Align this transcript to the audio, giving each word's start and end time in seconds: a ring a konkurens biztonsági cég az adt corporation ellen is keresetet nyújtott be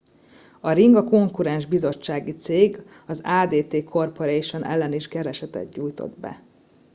a 0.59 0.71
ring 0.73 0.95
a 0.95 1.03
konkurens 1.03 1.65
biztonsági 1.65 2.31
cég 2.31 2.81
az 3.07 3.21
adt 3.25 3.83
corporation 3.83 4.63
ellen 4.65 4.93
is 4.93 5.07
keresetet 5.07 5.75
nyújtott 5.75 6.17
be 6.19 6.43